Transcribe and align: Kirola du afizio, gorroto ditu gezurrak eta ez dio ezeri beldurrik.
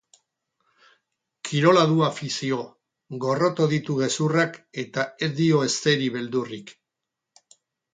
Kirola 1.49 1.83
du 1.91 1.99
afizio, 2.07 2.59
gorroto 3.27 3.71
ditu 3.77 4.01
gezurrak 4.03 4.61
eta 4.89 5.09
ez 5.31 5.35
dio 5.41 5.65
ezeri 5.71 6.13
beldurrik. 6.19 6.79